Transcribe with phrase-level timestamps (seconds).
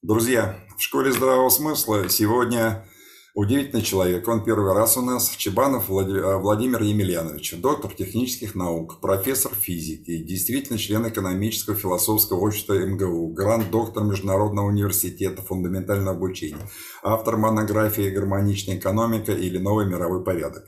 [0.00, 2.86] Друзья, в школе здравого смысла сегодня
[3.34, 4.28] удивительный человек.
[4.28, 5.28] Он первый раз у нас.
[5.30, 13.32] Чебанов э, Владимир Емельянович, доктор технических наук, профессор физики, действительно член экономического философского общества МГУ,
[13.32, 16.70] грант-доктор Международного университета фундаментального обучения,
[17.02, 20.64] автор монографии «Гармоничная экономика» или «Новый мировой порядок».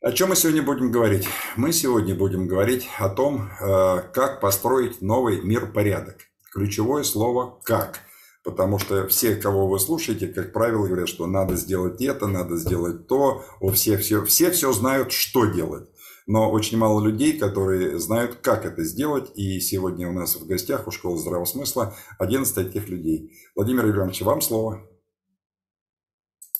[0.00, 1.26] О чем мы сегодня будем говорить?
[1.56, 6.18] Мы сегодня будем говорить о том, э, как построить новый мир-порядок.
[6.52, 8.03] Ключевое слово «как».
[8.44, 13.08] Потому что все, кого вы слушаете, как правило, говорят, что надо сделать это, надо сделать
[13.08, 13.42] то.
[13.58, 15.88] У всех все, все все знают, что делать.
[16.26, 19.32] Но очень мало людей, которые знают, как это сделать.
[19.34, 23.32] И сегодня у нас в гостях у школы здравого смысла один из таких людей.
[23.54, 24.86] Владимир Иванович, вам слово.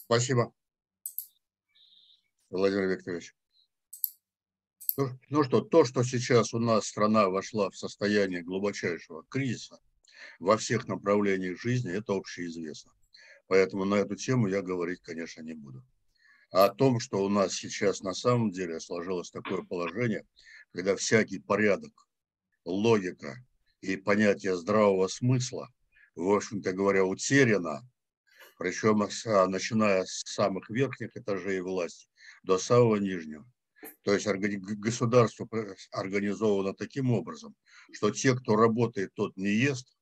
[0.07, 0.55] Спасибо,
[2.49, 3.35] Владимир Викторович.
[4.97, 9.79] Ну, ну что, то, что сейчас у нас страна вошла в состояние глубочайшего кризиса–
[10.39, 12.93] во всех направлениях жизни, это общеизвестно.
[13.47, 15.85] Поэтому на эту тему я говорить, конечно, не буду.
[16.51, 20.25] А о том, что у нас сейчас на самом деле сложилось такое положение,
[20.73, 21.93] когда всякий порядок,
[22.65, 23.37] логика
[23.81, 25.69] и понятие здравого смысла,
[26.15, 27.83] в общем-то говоря, утеряно,
[28.59, 32.09] причем а, начиная с самых верхних этажей власти
[32.45, 33.45] до самого нижнего.
[34.03, 35.49] То есть государство
[35.91, 37.55] организовано таким образом,
[37.93, 39.94] что те, кто работает, тот не ест,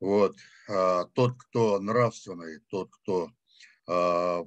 [0.00, 0.36] вот.
[0.68, 3.30] А тот, кто нравственный, тот, кто,
[3.86, 4.44] а,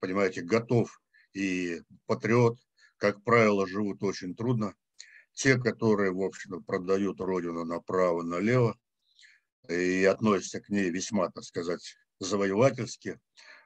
[0.00, 1.00] понимаете, готов
[1.32, 2.58] и патриот,
[2.96, 4.74] как правило, живут очень трудно.
[5.32, 8.76] Те, которые, в общем, продают родину направо-налево
[9.68, 13.18] и относятся к ней весьма, так сказать, завоевательски,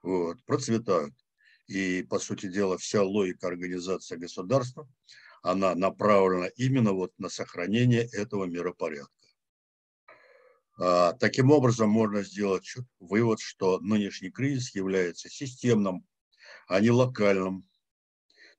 [0.03, 1.15] вот, процветают.
[1.67, 4.87] И, по сути дела, вся логика организации государства,
[5.43, 9.24] она направлена именно вот на сохранение этого миропорядка.
[10.77, 16.05] А, таким образом, можно сделать вывод, что нынешний кризис является системным,
[16.67, 17.69] а не локальным.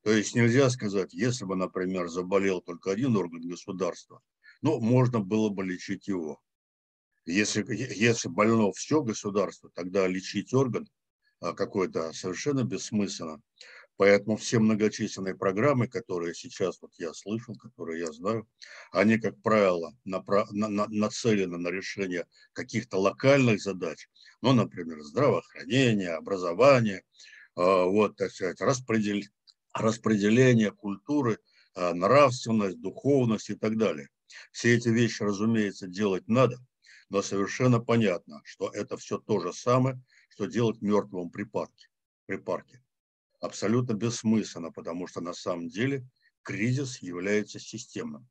[0.02, 4.22] То есть нельзя сказать, если бы, например, заболел только один орган государства,
[4.62, 6.40] ну, можно было бы лечить его.
[7.26, 10.88] Если, если больно все государство, тогда лечить орган
[11.40, 13.42] а, какой-то совершенно бессмысленно.
[13.96, 18.46] Поэтому все многочисленные программы, которые сейчас вот я слышал, которые я знаю,
[18.92, 24.08] они, как правило, напра- на- на- нацелены на решение каких-то локальных задач,
[24.42, 27.02] ну, например, здравоохранение, образование, э,
[27.54, 29.22] вот, так сказать, распредел...
[29.72, 31.38] распределение культуры,
[31.74, 34.08] э, нравственность, духовность и так далее.
[34.52, 36.58] Все эти вещи, разумеется, делать надо,
[37.08, 39.98] но совершенно понятно, что это все то же самое,
[40.28, 41.88] что делать мертвому припарке.
[42.26, 42.82] припарке
[43.40, 46.08] абсолютно бессмысленно, потому что на самом деле
[46.42, 48.28] кризис является системным.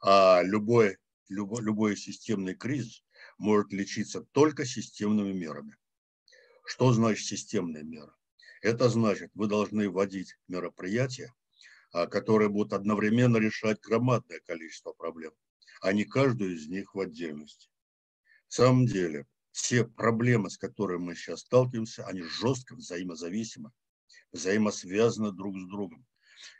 [0.00, 3.04] А любой, любой, любой системный кризис
[3.38, 5.76] может лечиться только системными мерами.
[6.64, 8.12] Что значит системные меры?
[8.60, 11.32] Это значит, вы должны вводить мероприятия,
[11.92, 15.32] а, которые будут одновременно решать громадное количество проблем,
[15.80, 17.68] а не каждую из них в отдельности.
[18.48, 23.72] В самом деле, все проблемы, с которыми мы сейчас сталкиваемся, они жестко взаимозависимы
[24.32, 26.06] взаимосвязаны друг с другом.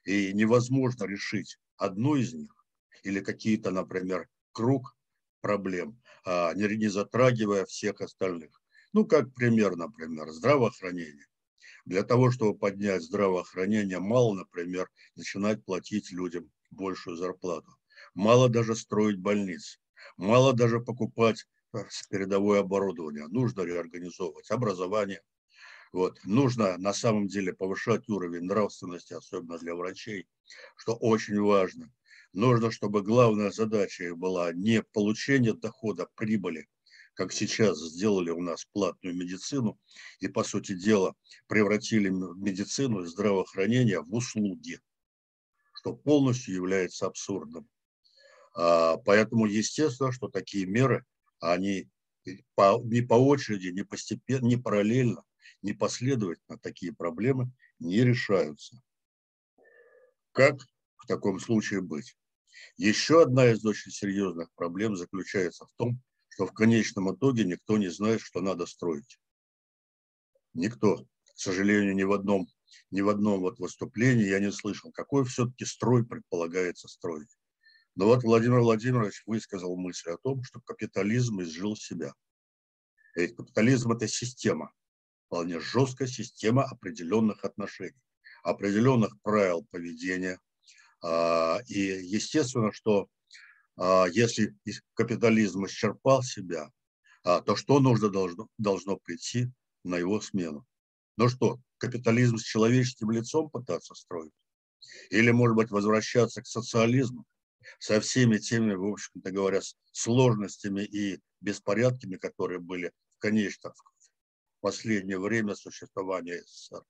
[0.05, 2.55] И невозможно решить одну из них
[3.03, 4.97] или какие-то, например, круг
[5.41, 8.63] проблем, а не, затрагивая всех остальных.
[8.93, 11.27] Ну, как пример, например, здравоохранение.
[11.85, 17.73] Для того, чтобы поднять здравоохранение, мало, например, начинать платить людям большую зарплату.
[18.15, 19.79] Мало даже строить больницы.
[20.17, 21.79] Мало даже покупать э,
[22.11, 23.27] передовое оборудование.
[23.29, 25.23] Нужно реорганизовывать образование,
[25.93, 26.19] вот.
[26.25, 30.27] Нужно на самом деле повышать уровень нравственности, особенно для врачей,
[30.77, 31.93] что очень важно.
[32.33, 36.67] Нужно, чтобы главная задача была не получение дохода, прибыли,
[37.15, 39.79] как сейчас сделали у нас платную медицину,
[40.19, 41.15] и, по сути дела,
[41.47, 44.81] превратили медицину и здравоохранение в услуги,
[45.75, 47.69] что полностью является абсурдным.
[48.55, 51.05] А, поэтому, естественно, что такие меры,
[51.41, 51.91] они
[52.25, 55.25] не по очереди, не постепенно, не параллельно,
[55.63, 58.81] непоследовательно такие проблемы не решаются.
[60.33, 60.61] Как
[60.97, 62.17] в таком случае быть?
[62.77, 67.89] Еще одна из очень серьезных проблем заключается в том, что в конечном итоге никто не
[67.89, 69.19] знает, что надо строить.
[70.55, 71.05] Никто.
[71.35, 72.47] К сожалению, ни в одном,
[72.91, 77.37] ни в одном вот выступлении я не слышал, какой все-таки строй предполагается строить.
[77.95, 82.15] Но вот Владимир Владимирович высказал мысль о том, что капитализм изжил себя.
[83.15, 84.73] Ведь капитализм– это система
[85.33, 87.97] вполне жесткая система определенных отношений,
[88.43, 90.39] определенных правил поведения.
[91.03, 93.09] А, и естественно, что
[93.79, 94.55] а, если
[94.93, 96.71] капитализм исчерпал себя,
[97.25, 99.51] а то что нужно должно, должно прийти
[99.85, 100.67] на его смену.
[101.17, 104.35] Ну что, капитализм с человеческим лицом пытаться строить?
[105.09, 107.25] Или, может быть, возвращаться к социализму
[107.79, 109.61] со всеми теми, в общем-то говоря,
[109.93, 113.73] сложностями и беспорядками, которые были в конечном
[114.63, 116.83] последнее время существования СССР.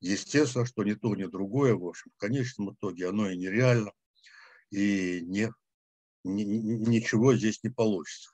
[0.00, 3.92] Естественно, что ни то, ни другое, в общем, в конечном итоге оно и нереально,
[4.70, 5.50] и не,
[6.24, 8.30] ни, ничего здесь не получится.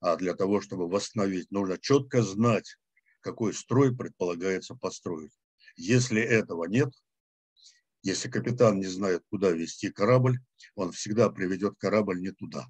[0.00, 2.76] А для того, чтобы восстановить, нужно четко знать,
[3.20, 5.32] какой строй предполагается построить.
[5.76, 6.92] Если этого нет,
[8.02, 10.38] если капитан не знает, куда вести корабль,
[10.74, 12.66] он всегда приведет корабль не туда.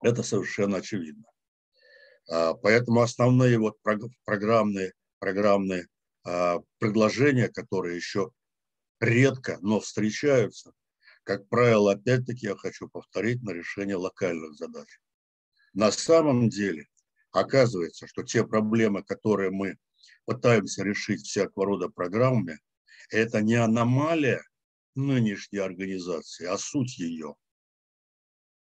[0.00, 1.24] Это совершенно очевидно.
[2.30, 3.78] А, поэтому основные вот
[4.24, 5.86] программные, программные
[6.24, 8.30] а, предложения, которые еще
[9.00, 10.72] редко, но встречаются,
[11.24, 14.88] как правило, опять-таки я хочу повторить, на решение локальных задач.
[15.72, 16.86] На самом деле
[17.30, 19.76] оказывается, что те проблемы, которые мы
[20.24, 22.58] пытаемся решить всякого рода программами,
[23.10, 24.42] это не аномалия
[24.94, 27.34] нынешней организации, а суть ее.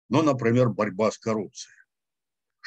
[0.09, 1.75] Ну, например, борьба с коррупцией.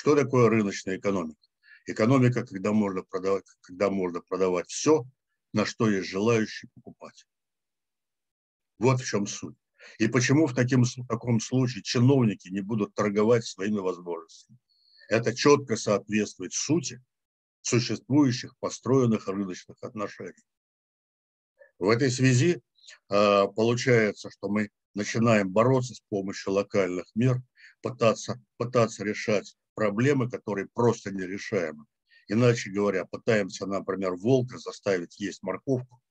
[0.00, 1.46] Что такое рыночная экономика?
[1.84, 5.04] Экономика, когда можно продавать, когда можно продавать все,
[5.52, 7.26] на что есть желающие покупать.
[8.78, 9.58] Вот в чем суть.
[9.98, 14.58] И почему в, таким, в таком случае чиновники не будут торговать своими возможностями?
[15.10, 17.04] Это четко соответствует сути
[17.60, 20.46] существующих построенных рыночных отношений.
[21.78, 22.62] В этой связи
[23.10, 27.42] а, получается, что мы начинаем бороться с помощью локальных мер,
[27.82, 31.86] пытаться, пытаться решать проблемы, которые просто нерешаемы.
[32.28, 36.02] Иначе говоря, пытаемся, например, волка заставить есть морковку,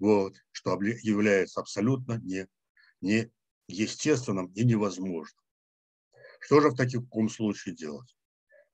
[0.00, 2.48] вот, что является абсолютно не,
[3.00, 3.30] не
[3.68, 5.40] естественным и невозможным.
[6.40, 8.12] Что же в таком случае делать?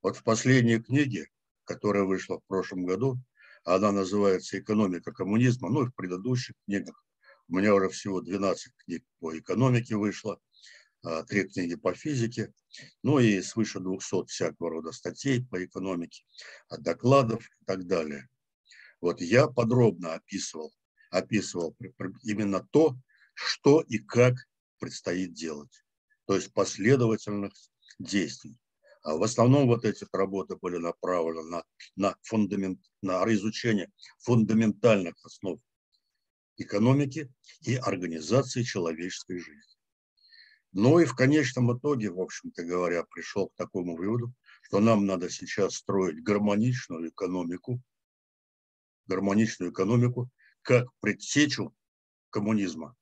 [0.01, 1.29] Вот в последней книге,
[1.65, 3.19] которая вышла в прошлом году,
[3.65, 7.05] она называется «Экономика коммунизма», ну и в предыдущих книгах.
[7.49, 10.41] У меня уже всего 12 книг по экономике вышло,
[11.29, 12.53] три книги по физике,
[13.03, 16.25] ну и свыше 200 всякого рода статей по экономике,
[16.79, 18.29] докладов и так далее.
[19.01, 20.73] Вот я подробно описывал,
[21.11, 21.77] описывал
[22.23, 22.97] именно то,
[23.35, 24.35] что и как
[24.79, 25.85] предстоит делать.
[26.27, 27.53] То есть последовательных
[27.99, 28.57] действий.
[29.03, 31.65] А в основном вот эти работы были направлены на,
[31.95, 35.61] на, фундамент, на изучение фундаментальных основ
[36.57, 39.76] экономики и организации человеческой жизни.
[40.79, 45.31] Ну и в конечном итоге, в общем-то говоря, пришел к такому выводу, что нам надо
[45.31, 47.81] сейчас строить гармоничную экономику,
[49.07, 50.29] гармоничную экономику,
[50.61, 51.75] как предсечу
[52.29, 52.95] коммунизма.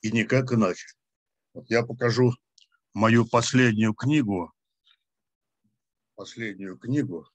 [0.00, 0.88] И никак иначе.
[1.52, 2.32] Вот я покажу
[2.94, 4.50] мою последнюю книгу,
[6.14, 7.28] последнюю книгу,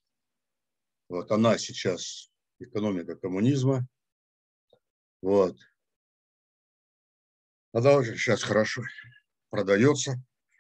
[1.08, 3.88] вот она сейчас «Экономика коммунизма».
[5.22, 5.60] Вот.
[7.76, 8.84] Она уже сейчас хорошо
[9.50, 10.16] продается.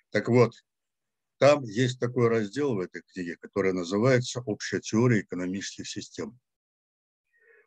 [0.09, 0.51] Так вот,
[1.37, 6.37] там есть такой раздел в этой книге, который называется «Общая теория экономических систем».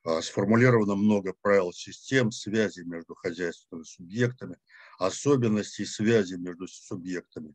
[0.04, 4.58] А, сформулировано много правил систем, связи между хозяйственными субъектами,
[4.98, 7.54] особенностей связи между субъектами.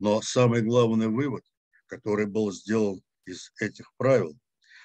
[0.00, 1.44] Но самый главный вывод,
[1.86, 4.36] который был сделан из этих правил,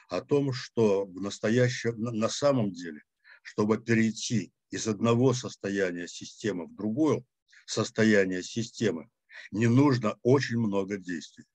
[0.08, 3.02] о том, что в настоящем, на самом деле,
[3.42, 7.24] чтобы перейти из одного состояния системы в другое
[7.68, 9.08] состояние системы,
[9.52, 11.46] не нужно очень много действий.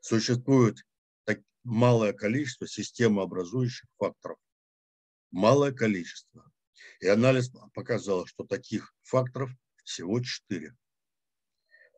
[0.00, 0.78] Существует
[1.24, 4.38] так малое количество системообразующих факторов
[5.32, 6.48] малое количество.
[7.00, 9.50] И анализ показал, что таких факторов
[9.82, 10.76] всего четыре.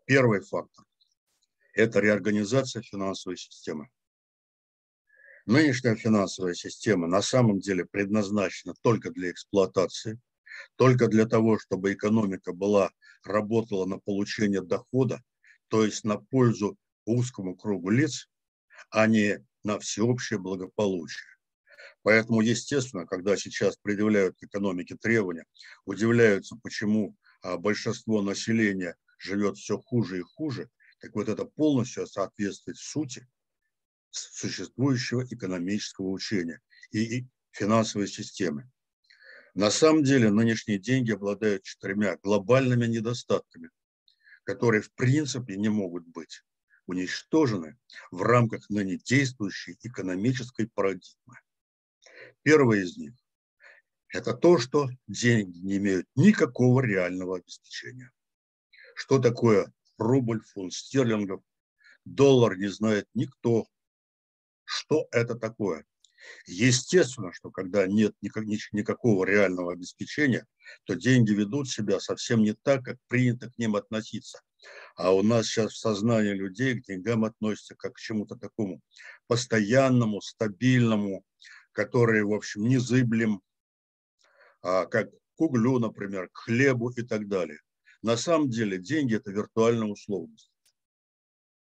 [0.06, 0.86] Первый фактор–
[1.74, 3.90] это реорганизация финансовой системы.
[5.44, 10.18] Нынешняя финансовая система на самом деле предназначена только для эксплуатации,
[10.76, 12.90] только для того, чтобы экономика была,
[13.24, 15.22] работала на получение дохода,
[15.68, 18.28] то есть на пользу узкому кругу лиц,
[18.90, 21.26] а не на всеобщее благополучие.
[22.02, 25.44] Поэтому, естественно, когда сейчас предъявляют к экономике требования,
[25.84, 32.78] удивляются, почему а, большинство населения живет все хуже и хуже, так вот это полностью соответствует
[32.78, 33.26] сути
[34.10, 36.60] существующего экономического учения
[36.92, 38.70] и финансовой системы.
[39.58, 43.70] На самом деле нынешние деньги обладают четырьмя глобальными недостатками,
[44.44, 46.44] которые в принципе не могут быть
[46.86, 47.76] уничтожены
[48.12, 51.40] в рамках ныне действующей экономической парадигмы.
[52.44, 53.14] Первое из них–
[54.10, 58.12] это то, что деньги не имеют никакого реального обеспечения.
[58.94, 61.42] Что такое рубль, фунт стерлингов,
[62.04, 63.66] доллар не знает никто.
[64.62, 65.84] Что это такое?
[66.46, 70.46] Естественно, что когда нет никакого реального обеспечения,
[70.84, 74.40] то деньги ведут себя совсем не так, как принято к ним относиться.
[74.96, 78.80] А у нас сейчас в сознании людей к деньгам относятся как к чему-то такому
[79.26, 81.24] постоянному, стабильному,
[81.72, 83.40] который, в общем, незыблем,
[84.62, 87.60] а как к углю, например, к хлебу и так далее.
[88.02, 90.50] На самом деле деньги– это виртуальная условность.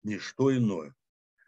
[0.02, 0.94] Ничто иное.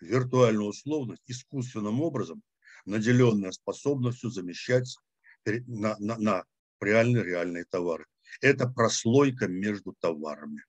[0.00, 2.42] Виртуальная условность искусственным образом–
[2.86, 4.96] наделенная способностью замещать
[5.44, 6.44] на, на, на
[6.80, 8.06] реальные реальные товары.
[8.40, 10.62] Это прослойка между товарами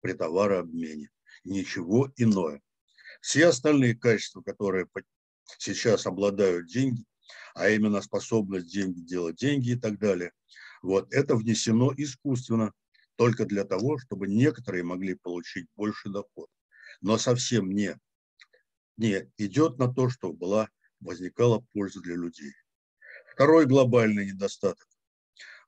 [0.00, 1.10] при товарообмене.
[1.44, 2.60] Ничего иное.
[3.20, 4.86] Все остальные качества, которые
[5.58, 7.04] сейчас обладают деньги,
[7.54, 10.32] а именно способность деньги делать деньги и так далее,
[10.82, 12.72] вот это внесено искусственно
[13.16, 16.48] только для того, чтобы некоторые могли получить больше доход.
[17.00, 17.96] Но совсем не,
[18.96, 20.68] не идет на то, чтобы была
[21.00, 22.52] возникала польза для людей.
[23.32, 24.86] Второй глобальный недостаток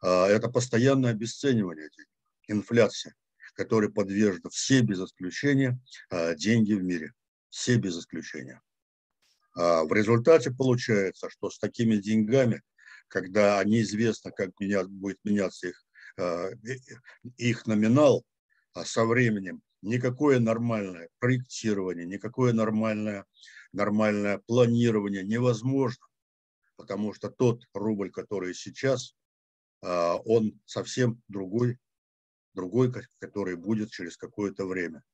[0.00, 2.08] а,– это постоянное обесценивание денег,
[2.48, 3.14] инфляция,
[3.54, 5.80] которой подвержены все без исключения
[6.10, 7.12] а, деньги в мире.
[7.50, 8.60] Все без исключения.
[9.54, 12.62] А, в результате получается, что с такими деньгами,
[13.08, 15.86] когда неизвестно, как меня, будет меняться их,
[17.36, 18.24] их номинал,
[18.84, 23.24] со временем никакое нормальное проектирование, никакое нормальное
[23.76, 26.06] нормальное планирование невозможно,
[26.76, 29.14] потому что тот рубль, который сейчас,
[29.82, 31.78] а, он совсем другой,
[32.54, 35.04] другой, который будет через какое-то время.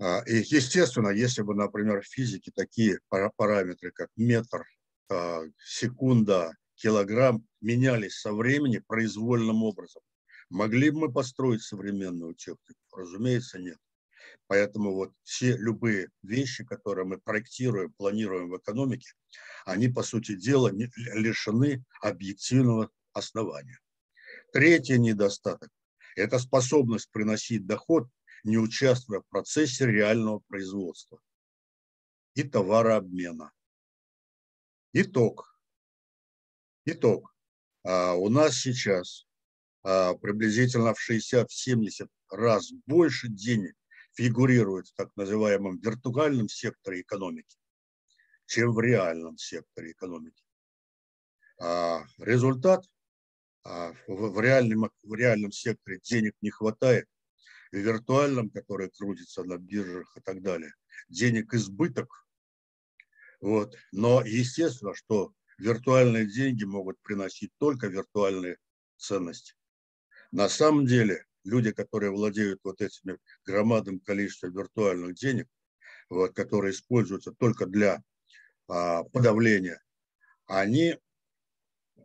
[0.00, 2.98] А, и, естественно, если бы, например, в физике такие
[3.36, 4.64] параметры, как метр,
[5.10, 10.02] а, секунда, килограмм, менялись со времени произвольным образом,
[10.48, 12.80] могли бы мы построить современную технику?
[12.96, 13.78] Разумеется, нет.
[14.46, 19.12] Поэтому вот все любые вещи, которые мы проектируем, планируем в экономике,
[19.64, 23.78] они, по сути дела, лишены объективного основания.
[24.52, 25.70] Третий недостаток–
[26.16, 28.08] это способность приносить доход,
[28.44, 31.20] не участвуя в процессе реального производства
[32.34, 33.52] и товарообмена.
[34.92, 35.58] Итог.
[36.84, 37.34] Итог.
[37.84, 39.26] А у нас сейчас
[39.82, 43.74] а, приблизительно в 60-70 раз больше денег
[44.14, 47.56] фигурирует в так называемом виртуальном секторе экономики,
[48.46, 50.42] чем в реальном секторе экономики.
[51.60, 52.84] А результат
[53.64, 57.08] а в, реальном, в реальном секторе денег не хватает,
[57.70, 60.74] в виртуальном, который крутится на биржах и так далее,
[61.08, 62.26] денег избыток.
[63.40, 63.76] Вот.
[63.92, 68.58] Но естественно, что виртуальные деньги могут приносить только виртуальные
[68.96, 69.54] ценности.
[70.32, 75.48] На самом деле люди, которые владеют вот этими громадным количеством виртуальных денег,
[76.08, 78.02] вот, которые используются только для
[78.68, 79.82] а, подавления,
[80.46, 80.98] они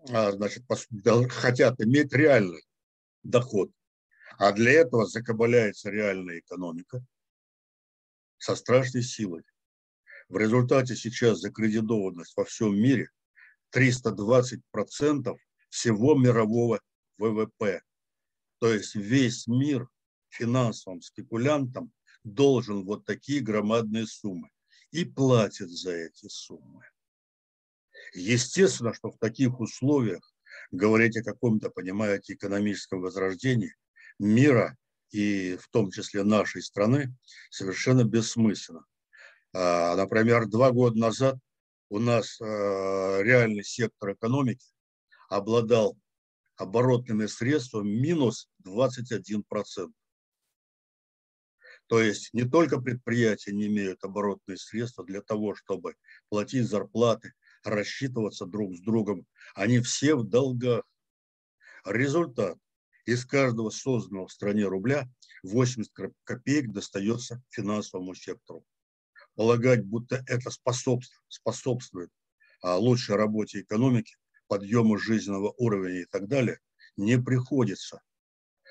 [0.09, 0.63] а, значит,
[1.29, 2.65] хотят иметь реальный
[3.23, 3.71] доход.
[4.37, 7.03] А для этого закабаляется реальная экономика
[8.37, 9.43] со страшной силой.
[10.29, 13.09] В результате сейчас закредитованность во всем мире
[13.73, 15.35] 320%
[15.69, 16.79] всего мирового
[17.17, 17.81] ВВП.
[18.59, 19.87] То есть весь мир
[20.29, 21.91] финансовым спекулянтам
[22.23, 24.49] должен вот такие громадные суммы
[24.91, 26.83] и платит за эти суммы.
[28.13, 30.33] Естественно, что в таких условиях
[30.71, 33.75] говорить о каком-то, понимаете, экономическом возрождении
[34.19, 34.77] мира
[35.11, 37.15] и в том числе нашей страны
[37.49, 38.85] совершенно бессмысленно.
[39.53, 41.37] А, например, два года назад
[41.89, 44.65] у нас а, реальный сектор экономики
[45.29, 45.97] обладал
[46.57, 49.43] оборотными средствами минус 21%.
[51.87, 55.95] То есть не только предприятия не имеют оборотные средства для того, чтобы
[56.29, 57.33] платить зарплаты,
[57.63, 60.83] рассчитываться друг с другом, они все в долгах.
[61.85, 62.57] Результат.
[63.05, 65.07] Из каждого созданного в стране рубля
[65.43, 65.89] 80
[66.25, 68.65] копеек достается финансовому сектору.
[69.35, 72.09] Полагать, будто это способствует, способствует
[72.61, 76.59] а, лучшей работе экономики, подъема жизненного уровня и так далее,
[76.95, 78.01] не приходится.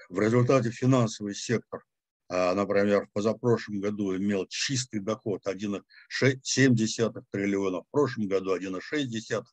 [0.08, 1.84] В результате финансовый сектор,
[2.28, 9.44] а, например, в позапрошлом году имел чистый доход 1,7 триллиона, в прошлом году 1,6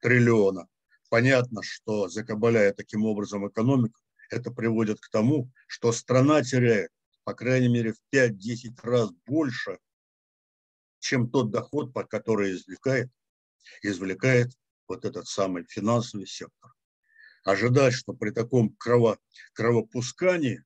[0.00, 0.68] триллиона.
[1.08, 6.90] Понятно, что закабаляя таким образом экономику, это приводит к тому, что страна теряет,
[7.24, 9.78] по крайней мере, в 5-10 раз больше,
[11.00, 13.10] чем тот доход, по который извлекает,
[13.82, 14.52] извлекает
[14.88, 16.72] вот этот самый финансовый сектор.
[17.44, 19.18] Ожидать, что при таком крово,
[19.54, 20.64] кровопускании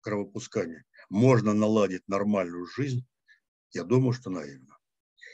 [0.00, 3.06] кровопускания можно наладить нормальную жизнь,
[3.72, 4.76] я думаю, что наивно.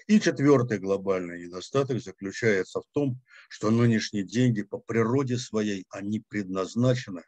[0.06, 7.24] И четвертый глобальный недостаток заключается в том, что нынешние деньги по природе своей, они предназначены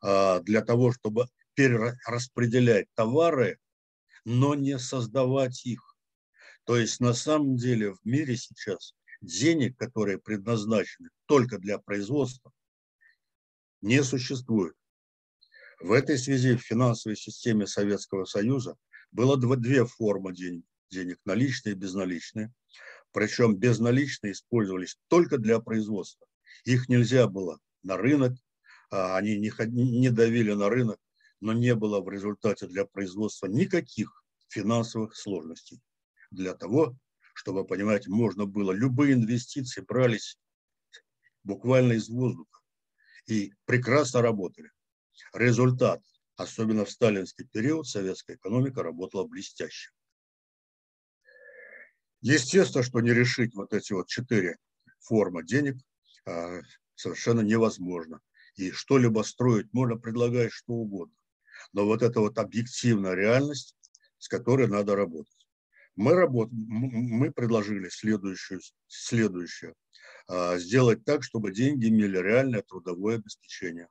[0.00, 3.58] а, для того, чтобы перераспределять товары,
[4.24, 5.96] но не создавать их.
[6.64, 12.52] То есть на самом деле в мире сейчас денег, которые предназначены только для производства,
[13.80, 14.74] не существует.
[15.80, 18.76] В этой связи в финансовой системе Советского Союза
[19.12, 22.52] было две формы денег, денег наличные и безналичные.
[23.12, 26.26] Причем безналичные использовались только для производства.
[26.64, 28.32] Их нельзя было на рынок,
[28.90, 30.98] а они не, не давили на рынок,
[31.40, 35.80] но не было в результате для производства никаких финансовых сложностей.
[36.30, 36.96] Для того,
[37.36, 40.38] чтобы, понимаете, можно было, любые инвестиции брались
[41.44, 42.60] буквально из воздуха
[43.26, 44.70] и прекрасно работали.
[45.34, 46.02] Результат,
[46.36, 49.90] особенно в сталинский период, советская экономика работала блестяще.
[52.22, 54.56] Естественно, что не решить вот эти вот четыре
[55.00, 55.76] формы денег
[56.24, 56.60] а,
[56.94, 58.22] совершенно невозможно.
[58.54, 61.14] И что-либо строить можно предлагать что угодно.
[61.74, 63.76] Но вот это вот объективная реальность,
[64.16, 65.35] с которой надо работать.
[65.96, 66.50] Мы, работ...
[66.52, 69.74] мы предложили следующую, следующее.
[70.28, 73.88] А, сделать так, чтобы деньги имели реальное трудовое обеспечение.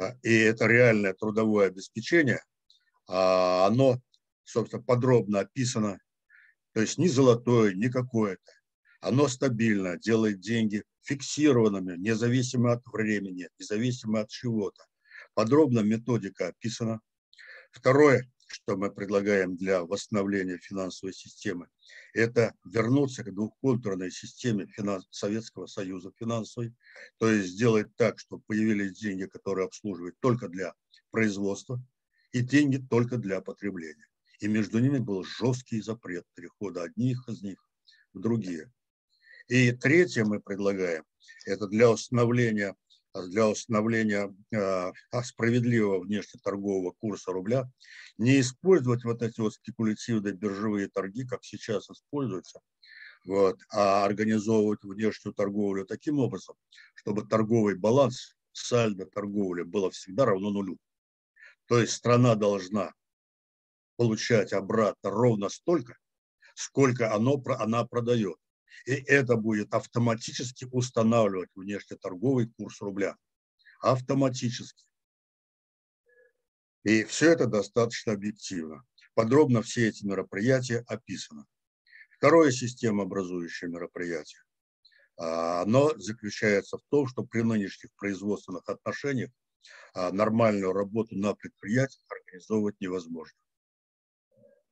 [0.00, 2.42] А, и это реальное трудовое обеспечение,
[3.08, 4.00] а, оно,
[4.44, 5.98] собственно, подробно описано,
[6.72, 8.52] то есть ни золотое, ни какое-то.
[9.00, 14.84] Оно стабильно, делает деньги фиксированными, независимо от времени, независимо от чего-то.
[15.34, 17.00] Подробно методика описана.
[17.70, 21.68] Второе, что мы предлагаем для восстановления финансовой системы,
[22.14, 25.06] это вернуться к двухконтурной системе финанс...
[25.10, 26.74] Советского Союза финансовой,
[27.18, 30.74] то есть сделать так, чтобы появились деньги, которые обслуживают только для
[31.10, 31.82] производства,
[32.32, 34.06] и деньги только для потребления.
[34.40, 37.58] И между ними был жесткий запрет перехода одних из них
[38.12, 38.70] в другие.
[39.48, 41.04] И третье мы предлагаем,
[41.46, 42.76] это для установления
[43.28, 47.70] для установления а, справедливого внешнеторгового курса рубля,
[48.18, 52.60] не использовать вот эти вот спекулятивные биржевые торги, как сейчас используются,
[53.24, 56.56] вот, а организовывать внешнюю торговлю таким образом,
[56.94, 60.78] чтобы торговый баланс, сальдо торговли было всегда равно нулю.
[61.66, 62.92] То есть страна должна
[63.96, 65.98] получать обратно ровно столько,
[66.54, 68.36] сколько оно, она продает.
[68.86, 73.16] И это будет автоматически устанавливать внешнеторговый курс рубля.
[73.80, 74.84] Автоматически.
[76.84, 78.84] И все это достаточно объективно.
[79.14, 81.44] Подробно все эти мероприятия описаны.
[82.10, 84.42] Второе системообразующее мероприятие.
[85.16, 89.30] А, оно заключается в том, что при нынешних производственных отношениях
[89.94, 93.38] а, нормальную работу на предприятиях организовывать невозможно.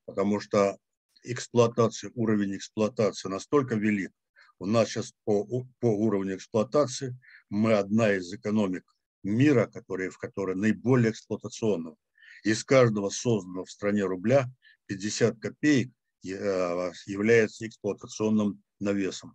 [0.05, 0.79] Потому что
[1.25, 4.13] эксплуатации, уровень эксплуатации настолько велик.
[4.59, 5.45] У нас сейчас по,
[5.81, 7.19] по уровню эксплуатации
[7.51, 8.85] мы одна из экономик
[9.23, 11.97] мира, которые, в которой наиболее эксплуатационного.
[12.45, 14.49] Из каждого созданного в стране рубля
[14.87, 15.91] 50 копеек
[16.25, 19.35] э, является эксплуатационным навесом.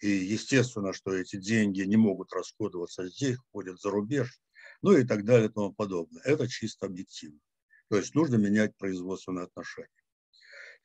[0.00, 4.40] И естественно, что эти деньги не могут расходоваться здесь, ходят за рубеж,
[4.80, 6.22] ну и так далее и тому подобное.
[6.22, 7.40] Это чисто объективно.
[7.88, 9.88] То есть нужно менять производственные отношения.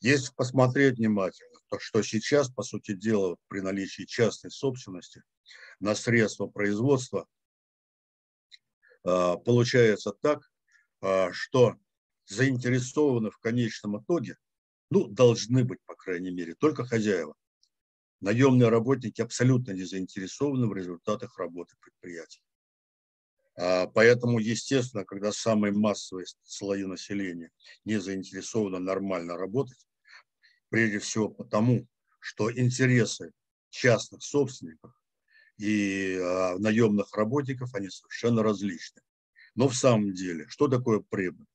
[0.04, 5.24] Если посмотреть внимательно, то что сейчас, по сути дела, при наличии частной собственности
[5.80, 7.26] на средства производства,
[9.06, 10.52] а, получается так,
[11.00, 11.78] а, что
[12.26, 14.36] заинтересованы в конечном итоге,
[14.90, 17.36] ну, должны быть, по крайней мере, только хозяева.
[18.20, 22.42] Наемные работники абсолютно не заинтересованы в результатах работы предприятий.
[23.56, 27.52] А, поэтому, естественно, когда самые массовые слои населения
[27.86, 29.88] не заинтересованы нормально работать,
[30.74, 31.88] прежде всего потому,
[32.20, 33.32] что интересы
[33.70, 34.92] частных собственников
[35.58, 39.04] и а, наемных работников, они совершенно различны.
[39.54, 41.46] Но в самом деле, что такое прибыль?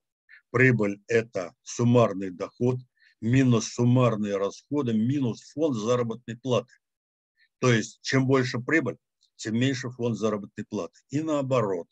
[0.51, 2.79] Прибыль– это суммарный доход
[3.21, 6.73] минус суммарные расходы минус фонд заработной платы.
[7.59, 8.99] То есть, чем больше прибыль,
[9.35, 11.01] тем меньше фонд заработной платы.
[11.11, 11.89] И наоборот.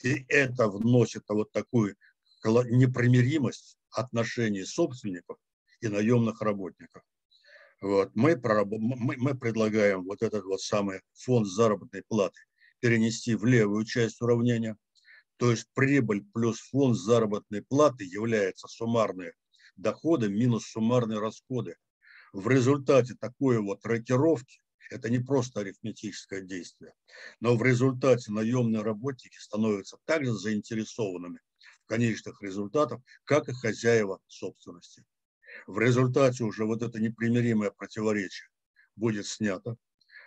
[0.00, 1.96] И это вносит вот такую
[2.44, 5.38] непримиримость отношений собственников
[5.80, 7.02] и наемных работников.
[7.80, 8.10] Вот.
[8.14, 12.40] Мы, мы, мы предлагаем вот этот вот самый фонд заработной платы
[12.80, 14.76] перенести в левую часть уравнения.
[15.36, 19.34] То есть прибыль плюс фонд заработной платы является суммарные
[19.76, 21.76] доходы минус суммарные расходы.
[22.32, 26.94] В результате такой вот рокировки Это не просто арифметическое действие.
[27.40, 31.40] Но в результате наемные работники становятся также заинтересованными
[31.84, 35.04] в конечных результатах, как и хозяева собственности.
[35.66, 38.48] В результате уже вот это непримиримое противоречие
[38.96, 39.76] будет снято.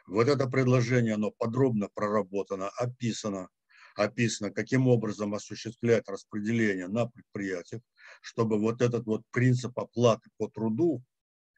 [0.07, 3.49] Вот это предложение, оно подробно проработано, описано,
[3.95, 7.81] описано, каким образом осуществлять распределение на предприятиях,
[8.21, 11.03] чтобы вот этот вот принцип оплаты по труду,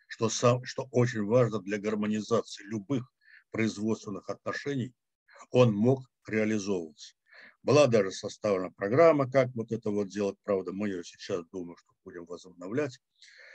[0.07, 3.10] что, сам, что очень важно для гармонизации любых
[3.51, 4.93] производственных отношений,
[5.51, 7.15] он мог реализовываться.
[7.63, 10.38] Была даже составлена программа, как вот это вот делать.
[10.43, 12.99] Правда, мы ее сейчас, думаю, что будем возобновлять.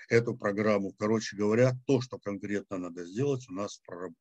[0.09, 4.17] Эту программу, короче говоря, то, что конкретно надо сделать, у нас проработано.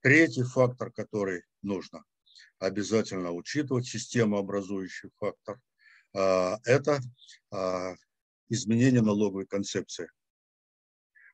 [0.00, 2.04] Третий фактор, который нужно
[2.58, 5.60] обязательно учитывать, системообразующий фактор,
[6.14, 7.00] а, это
[7.50, 7.94] а,
[8.48, 10.10] изменение налоговой концепции.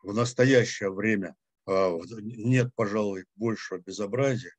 [0.03, 1.35] В настоящее время
[1.67, 4.55] а, нет, пожалуй, большего безобразия,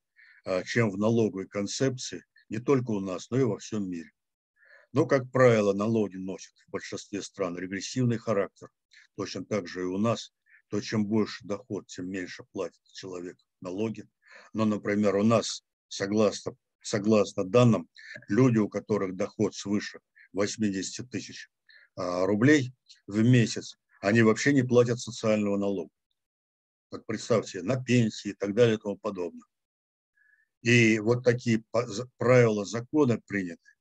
[0.66, 4.12] чем в налоговой концепции не только у нас, но и во всем мире.
[4.98, 8.72] Но, как правило, налоги носят в большинстве стран регрессивный характер.
[9.16, 10.34] Точно так же и у нас.
[10.70, 14.10] То, чем больше доход, тем меньше платит человек налоги.
[14.54, 17.88] Но, например, у нас, согласно, согласно данным,
[18.28, 20.00] люди, у которых доход свыше
[20.34, 21.52] 80 тысяч
[21.96, 22.74] а, рублей
[23.06, 25.92] в месяц, они вообще не платят социального налога.
[26.90, 29.46] Вот представьте, на пенсии и так далее и тому подобное.
[30.64, 31.64] И вот такие
[32.18, 33.77] правила закона приняты,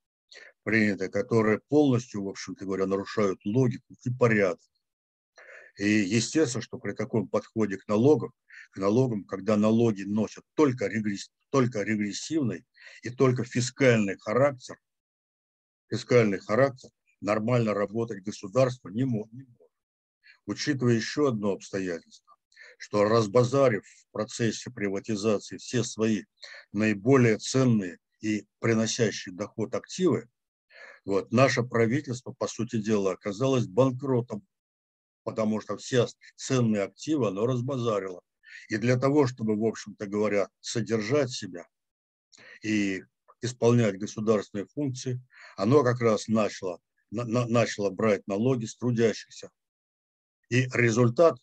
[0.67, 4.69] приняты, которые полностью, в общем-то говоря, нарушают логику и порядок.
[5.79, 8.33] И естественно, что при таком подходе к налогам,
[8.73, 12.65] к налогам, когда налоги носят только, регресс, только регрессивный
[13.03, 14.77] и только фискальный характер,
[15.89, 19.33] фискальный характер, нормально работать государство не может.
[19.33, 19.73] Не может.
[20.47, 22.35] Учитывая еще одно обстоятельство,
[22.77, 26.25] что разбазарив в процессе приватизации все свои
[26.73, 30.29] наиболее ценные и приносящие доход активы,
[31.07, 34.47] вот, наше правительство, по сути дела, оказалось банкротом,
[35.25, 38.21] потому что все ценные активы оно разбазарило.
[38.69, 41.67] И для того, чтобы, в общем-то говоря, содержать себя
[42.63, 43.03] и
[43.41, 45.23] исполнять государственные функции,
[45.57, 49.51] оно как раз начало, на, начало брать налоги с трудящихся.
[50.51, 51.39] И результат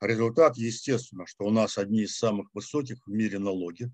[0.00, 3.92] Результат, естественно, что у нас одни из самых высоких в мире налоги.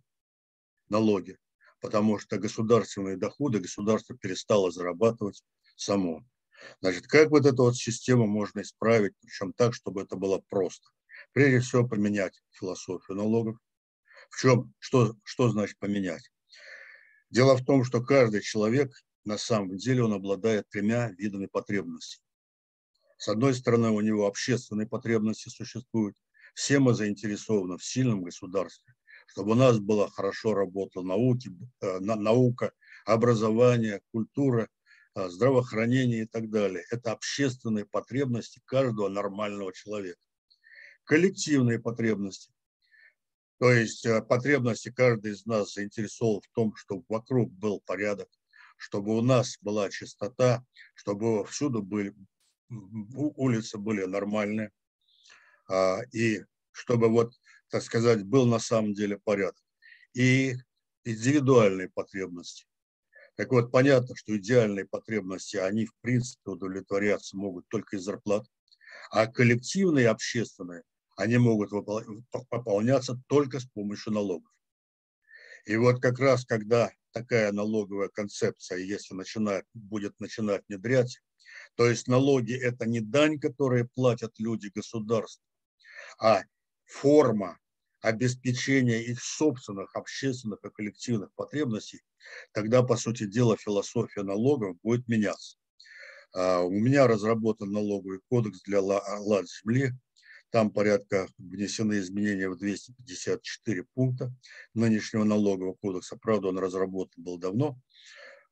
[0.89, 1.37] Налоги.
[1.81, 5.43] Потому что государственные доходы государство перестало зарабатывать
[5.77, 6.25] само.
[6.81, 10.89] Значит, как вот эту вот систему можно исправить, причем так, чтобы это было просто?
[11.33, 13.59] Прежде всего, поменять философию налогов.
[14.31, 16.31] В чем, что, что значит поменять?
[17.31, 18.93] Дело в том, что каждый человек,
[19.25, 22.23] на самом деле, он обладает тремя видами потребностей.
[23.19, 26.17] С одной стороны, у него общественные потребности существуют.
[26.55, 28.95] Все мы заинтересованы в сильном государстве,
[29.27, 32.73] чтобы у нас была хорошо работала науки, э, наука,
[33.05, 34.69] образование, культура,
[35.15, 36.85] э, здравоохранение и так далее.
[36.91, 40.21] Это общественные потребности каждого нормального человека.
[41.05, 42.53] Коллективные потребности.
[43.59, 48.29] То есть э, потребности каждый из нас заинтересован в том, чтобы вокруг был порядок,
[48.77, 52.15] чтобы у нас была чистота, чтобы всюду были,
[52.69, 54.71] улицы были нормальные,
[55.69, 57.33] а, и чтобы вот,
[57.69, 59.63] так сказать, был на самом деле порядок.
[60.15, 60.55] И
[61.05, 62.67] индивидуальные потребности.
[63.37, 68.47] Так вот, понятно, что идеальные потребности, они в принципе удовлетворяться могут только из зарплат,
[69.11, 70.83] а коллективные, общественные,
[71.17, 71.71] они могут
[72.49, 74.51] пополняться только с помощью налогов.
[75.67, 81.21] И вот как раз, когда такая налоговая концепция, если начинает, будет начинать внедрять,
[81.75, 85.45] то есть налоги– это не дань, которые платят люди государству,
[86.19, 86.43] а
[86.87, 87.59] форма
[88.01, 92.03] обеспечения их собственных общественных и коллективных потребностей,
[92.53, 95.59] тогда, по сути дела, философия налогов будет меняться.
[96.33, 99.93] А, у меня разработан налоговый кодекс для лад земли.
[100.51, 104.33] Там порядка внесены изменения в 254 пункта
[104.75, 106.17] нынешнего налогового кодекса.
[106.17, 107.79] Правда, он разработан был давно,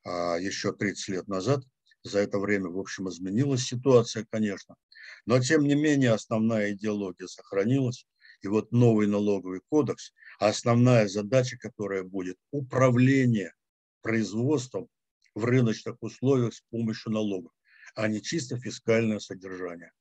[0.05, 1.63] а, еще 30 лет назад.
[2.03, 4.77] За это время, в общем, изменилась ситуация, конечно.
[5.25, 8.07] Но, тем не менее, основная идеология сохранилась.
[8.45, 13.55] И вот новый налоговый кодекс, а основная задача, которая будет управление
[14.03, 14.89] производством
[15.35, 17.53] в рыночных условиях с помощью налогов,
[17.95, 19.93] а не чисто фискальное содержание.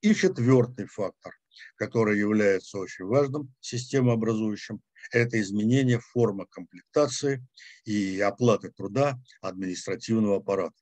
[0.00, 1.32] И четвертый фактор,
[1.76, 4.80] который является очень важным системообразующим,
[5.12, 7.46] это изменение формы комплектации
[7.84, 10.79] и оплаты труда административного аппарата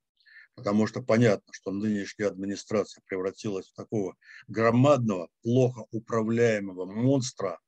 [0.58, 4.16] потому что понятно, что нынешняя администрация превратилась в такого
[4.48, 7.60] громадного, плохо управляемого монстра,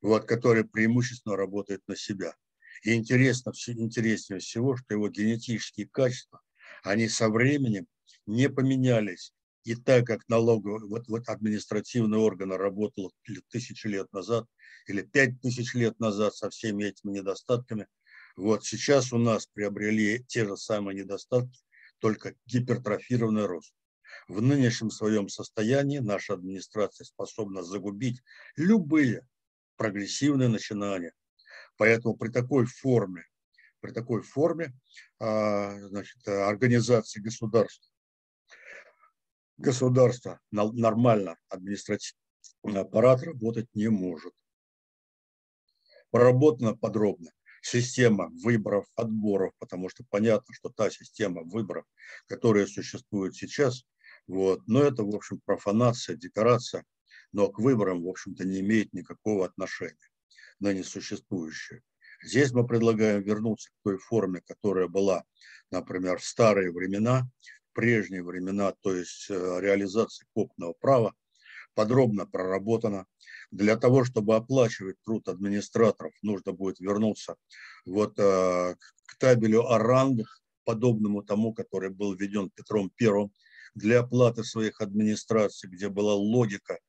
[0.00, 2.36] вот, который преимущественно работает на себя.
[2.84, 6.40] И интересно, интереснее всего, что его генетические качества,
[6.84, 7.88] они со временем
[8.24, 9.32] не поменялись.
[9.64, 13.12] И так как налоговый, вот, вот административный орган работал
[13.50, 14.46] тысячи лет назад
[14.86, 17.88] или пять тысяч лет назад со всеми этими недостатками,
[18.38, 21.58] вот сейчас у нас приобрели те же самые недостатки,
[21.98, 23.74] только гипертрофированный рост.
[24.28, 28.22] В нынешнем своем состоянии наша администрация способна загубить
[28.56, 29.26] любые
[29.76, 31.12] прогрессивные начинания.
[31.76, 33.24] Поэтому при такой форме,
[33.80, 34.72] при такой форме
[35.18, 37.90] а, значит, организации государства,
[39.56, 44.32] государство нормально административный аппарат работать не может.
[46.10, 47.32] Проработано подробно
[47.68, 51.84] система выборов, отборов, потому что понятно, что та система выборов,
[52.26, 53.84] которая существует сейчас,
[54.26, 56.84] вот, но это, в общем, профанация, декорация,
[57.32, 59.96] но к выборам, в общем-то, не имеет никакого отношения,
[60.60, 61.82] ныне существующие.
[62.22, 65.24] Здесь мы предлагаем вернуться к той форме, которая была,
[65.70, 67.30] например, в старые времена,
[67.72, 71.14] прежние времена, то есть э, реализация копного права,
[71.78, 73.06] подробно проработана.
[73.52, 77.36] Для того, чтобы оплачивать труд администраторов, нужно будет вернуться
[77.86, 78.74] вот э,
[79.06, 83.30] к табелю о рангах, подобному тому, который был введен Петром Первым
[83.76, 86.80] для оплаты своих администраций, где была логика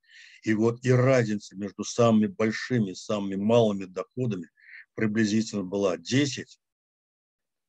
[0.42, 4.50] и вот и разница между самыми большими и самыми малыми доходами
[4.96, 6.60] приблизительно была 10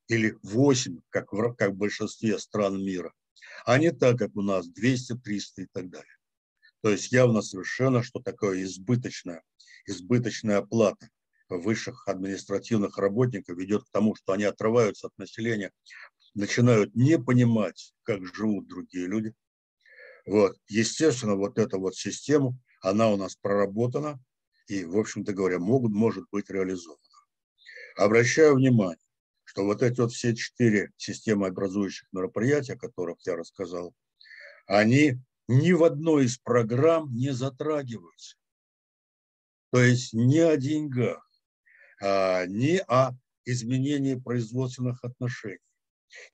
[0.09, 3.12] или 8, как в, как в большинстве стран мира,
[3.66, 6.16] а не так, как у нас 200, 300 и так далее.
[6.82, 9.42] То есть явно совершенно, что такое избыточная,
[9.86, 11.08] избыточная оплата
[11.48, 15.72] высших административных работников ведет к тому, что они отрываются от населения,
[16.34, 19.34] начинают не понимать, как живут другие люди.
[20.26, 20.56] Вот.
[20.68, 24.20] Естественно, вот эта вот система, она у нас проработана
[24.68, 27.00] и, в общем-то говоря, могут, может быть реализована.
[27.96, 29.04] Обращаю внимание,
[29.44, 33.92] что вот эти вот все четыре системы образующих мероприятий, о которых я рассказал,
[34.66, 35.18] они
[35.50, 38.36] ни в одной из программ не затрагиваются.
[39.72, 41.28] То есть ни о деньгах,
[42.00, 43.12] а, ни о
[43.44, 45.58] изменении производственных отношений,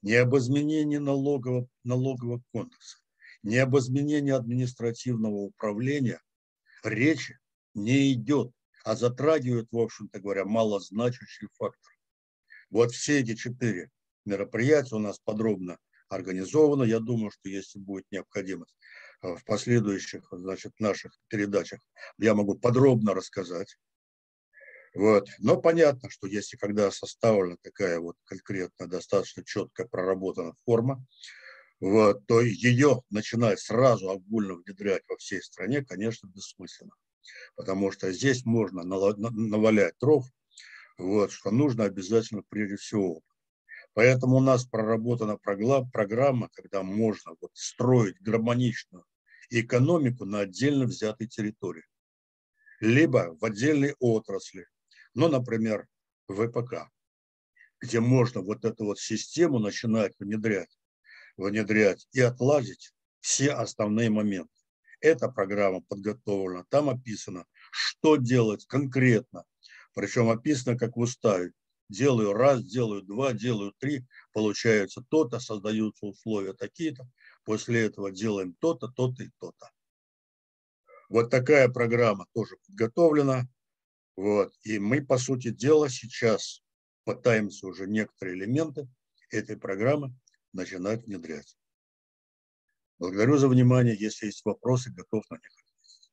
[0.02, 2.98] ни об изменении налогового, налогового кодекса,
[3.42, 6.20] ни об изменении административного управления
[6.84, 7.38] речи
[7.72, 8.52] не идет,
[8.84, 11.92] а затрагивает, в общем-то говоря, малозначащий фактор.
[12.68, 13.90] Вот все эти четыре
[14.26, 15.78] мероприятия у нас подробно
[16.10, 16.84] организованы.
[16.84, 18.74] Я думаю, что если будет необходимость,
[19.22, 21.80] в последующих значит, наших передачах
[22.18, 23.76] я могу подробно рассказать.
[24.94, 25.28] Вот.
[25.38, 31.04] Но понятно, что если когда составлена такая вот конкретно достаточно четко проработана форма,
[31.80, 36.94] вот, то ее начинать сразу огульно внедрять во всей стране, конечно, бессмысленно.
[37.54, 40.24] Потому что здесь можно навалять дров,
[40.96, 43.20] вот, что нужно обязательно прежде всего
[43.96, 49.06] Поэтому у нас проработана программа, когда можно вот строить гармоничную
[49.48, 51.86] экономику на отдельно взятой территории.
[52.78, 54.66] Либо в отдельной отрасли,
[55.14, 55.86] ну, например,
[56.28, 56.90] ВПК,
[57.80, 60.76] где можно вот эту вот систему начинать внедрять,
[61.38, 64.52] внедрять и отладить все основные моменты.
[65.00, 69.44] Эта программа подготовлена, там описано, что делать конкретно.
[69.94, 71.00] Причем описано, как в
[71.88, 77.08] делаю раз, делаю два, делаю три, получается то-то, создаются условия такие-то,
[77.44, 79.70] после этого делаем то-то, то-то и то-то.
[81.08, 83.48] Вот такая программа тоже подготовлена.
[84.16, 84.52] Вот.
[84.62, 86.62] И мы, по сути дела, сейчас
[87.04, 88.88] пытаемся уже некоторые элементы
[89.30, 90.14] этой программы
[90.52, 91.56] начинать внедрять.
[92.98, 93.94] Благодарю за внимание.
[93.96, 96.10] Если есть вопросы, готов на них ответить.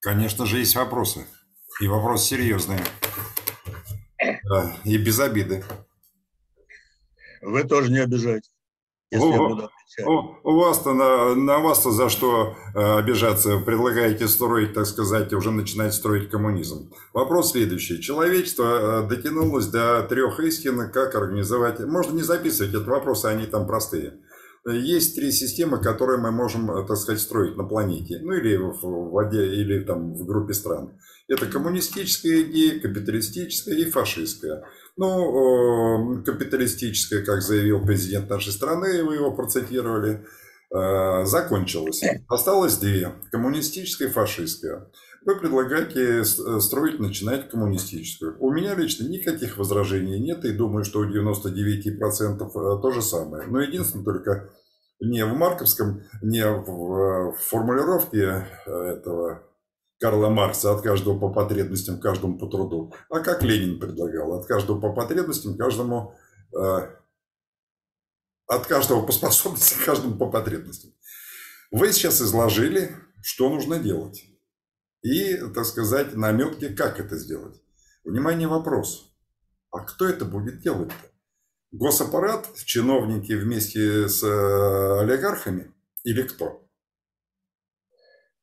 [0.00, 1.26] Конечно же, есть вопросы.
[1.80, 2.82] И вопросы серьезные.
[4.44, 5.64] Да, и без обиды.
[7.40, 8.52] Вы тоже не обижайтесь.
[9.10, 9.70] Если о, я буду
[10.06, 13.58] О, у вас-то на, на вас-то за что э, обижаться?
[13.58, 16.90] Предлагаете строить, так сказать, уже начинать строить коммунизм.
[17.12, 18.00] Вопрос следующий.
[18.00, 21.80] Человечество э, дотянулось до трех истин, как организовать...
[21.80, 24.14] Можно не записывать этот вопрос, они там простые.
[24.64, 28.20] Есть три системы, которые мы можем, э, так сказать, строить на планете.
[28.22, 30.98] Ну или в воде, или там в группе стран.
[31.28, 34.64] Это коммунистическая идея, капиталистическая и фашистская.
[34.96, 40.24] Ну, капиталистическая, как заявил президент нашей страны, вы его процитировали,
[40.70, 42.02] э, закончилась.
[42.28, 43.14] Осталось две.
[43.32, 44.90] Коммунистическая и фашистская.
[45.24, 48.36] Вы предлагаете э, строить, начинать коммунистическую.
[48.40, 53.46] У меня лично никаких возражений нет, и думаю, что у 99% то же самое.
[53.46, 54.50] Но единственное только
[55.00, 59.42] не в марковском, не в формулировке этого
[60.02, 64.80] Карла Маркса от каждого по потребностям, каждому по труду, а как Ленин предлагал, от каждого
[64.80, 66.16] по потребностям, каждому
[66.52, 66.88] э,
[68.48, 70.90] от каждого по способностям, каждому по потребностям.
[71.70, 74.24] Вы сейчас изложили, что нужно делать.
[75.02, 77.60] И, так сказать, наметки, как это сделать.
[78.04, 79.12] Внимание, вопрос.
[79.70, 81.12] А кто это будет делать-то?
[81.72, 85.72] Госаппарат, чиновники вместе с э, олигархами
[86.04, 86.68] или кто?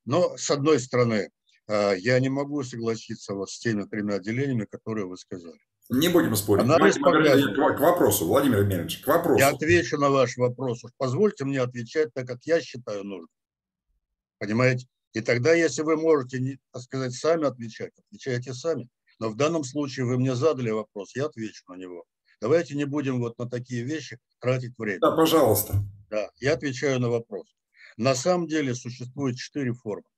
[0.04, 1.30] Но, с одной стороны,
[1.68, 5.60] э, я не могу согласиться вот с теми тремя отделениями, которые вы сказали.
[5.88, 6.64] Не будем спорить.
[6.64, 9.38] Анализ к, к вопросу, Владимир Емельевич, к вопросу.
[9.38, 10.82] Я отвечу на ваш вопрос.
[10.96, 13.28] Позвольте мне отвечать так, как я считаю нужным.
[14.38, 14.86] Понимаете?
[15.12, 18.88] И тогда, если вы можете, так сказать, сами отвечать, отвечайте сами.
[19.18, 22.04] Но в данном случае вы мне задали вопрос, я отвечу на него.
[22.40, 25.00] Давайте не будем вот на такие вещи тратить время.
[25.00, 25.84] Да, пожалуйста.
[26.08, 27.54] Да, я отвечаю на вопрос.
[27.96, 30.08] На самом деле существует четыре формы.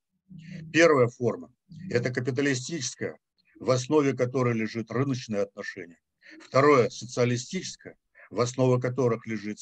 [0.71, 1.53] Первая форма–
[1.89, 3.17] это капиталистическая,
[3.59, 5.99] в основе которой лежит рыночное отношение.
[6.39, 7.97] Второе– социалистическое,
[8.29, 9.57] в основе которых лежит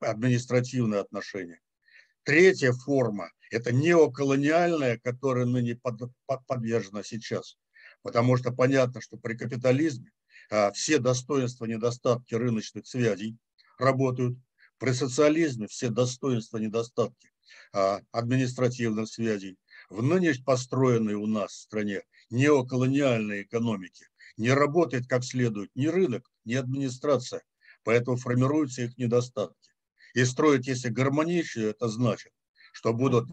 [0.00, 1.60] административное отношение.
[2.22, 7.56] Третья форма– это неоколониальная, которая ныне под, под, подвержена сейчас.
[8.02, 10.10] Потому что понятно, что при капитализме
[10.50, 13.36] а, все достоинства, недостатки рыночных связей
[13.78, 14.38] работают.
[14.78, 17.30] При социализме все достоинства, недостатки
[17.72, 19.58] а, административных связей.
[19.90, 24.06] В нынешней построенной у нас в стране неоколониальной экономике
[24.36, 27.42] не работает как следует ни рынок, ни администрация.
[27.82, 29.70] Поэтому формируются их недостатки.
[30.14, 32.32] И строить, если гармоничную, это значит,
[32.78, 33.28] что будут,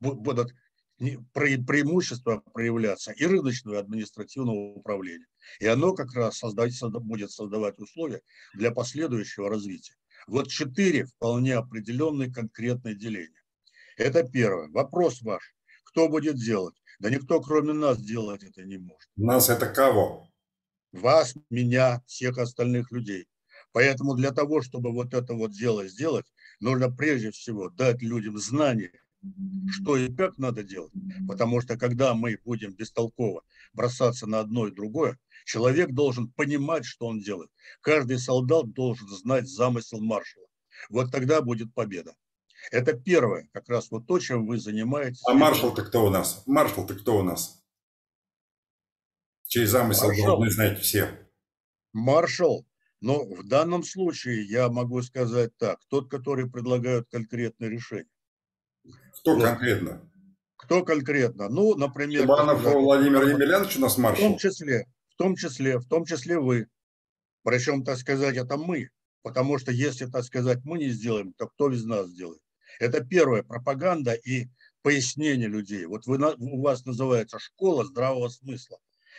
[0.00, 0.52] будут
[0.98, 5.28] преимущества проявляться и рыночного и административного управления.
[5.60, 8.22] И оно как раз создать, будет создавать условия
[8.54, 9.94] для последующего развития.
[10.26, 13.40] Вот четыре вполне определенные конкретные деления.
[13.96, 14.68] Это первое.
[14.70, 15.54] Вопрос ваш.
[15.84, 16.74] Кто будет делать?
[16.98, 19.08] Да никто, кроме нас, делать это не может.
[19.14, 20.28] Нас это кого?
[20.90, 23.28] Вас, меня, всех остальных людей.
[23.70, 26.26] Поэтому для того, чтобы вот это вот дело сделать,
[26.60, 28.92] нужно прежде всего дать людям знания,
[29.70, 30.92] что и как надо делать.
[31.28, 33.42] Потому что когда мы будем бестолково
[33.72, 37.50] бросаться на одно и другое, человек должен понимать, что он делает.
[37.80, 40.46] Каждый солдат должен знать замысел маршала.
[40.90, 42.14] Вот тогда будет победа.
[42.70, 45.22] Это первое, как раз вот то, чем вы занимаетесь.
[45.26, 46.42] А маршал-то кто у нас?
[46.46, 47.62] Маршал-то кто у нас?
[49.46, 50.26] Чей замысел маршал.
[50.26, 51.28] должны знать все.
[51.92, 52.66] Маршал.
[53.00, 55.78] Но в данном случае я могу сказать так.
[55.88, 58.10] Тот, который предлагает конкретное решение.
[59.20, 59.44] Кто вот.
[59.44, 60.10] конкретно?
[60.56, 61.48] Кто конкретно?
[61.48, 62.22] Ну, например...
[62.22, 64.24] Чебанов Владимир Емельянович у нас маршал?
[64.24, 66.68] В том числе, в том числе, в том числе вы.
[67.42, 68.88] Причем, так сказать, это мы.
[69.22, 72.40] Потому что если, так сказать, мы не сделаем, то кто из нас сделает?
[72.78, 74.48] Это первое, пропаганда и
[74.82, 75.84] пояснение людей.
[75.86, 78.78] Вот вы, у вас называется школа здравого смысла.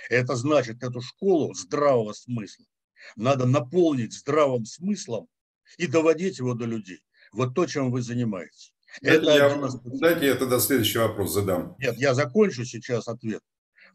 [0.10, 2.66] Это значит, эту школу здравого смысла
[3.16, 5.28] надо наполнить здравым смыслом
[5.78, 7.04] и доводить его до людей.
[7.32, 8.74] Вот то, чем вы занимаетесь.
[9.02, 9.76] Это я, из...
[10.00, 11.76] Дайте я тогда следующий вопрос задам.
[11.80, 13.44] Нет, я закончу сейчас ответ.